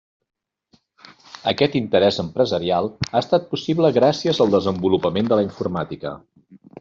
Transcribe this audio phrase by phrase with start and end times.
[1.51, 6.15] Aquest interès empresarial ha estat possible gràcies al desenvolupament de la informàtica.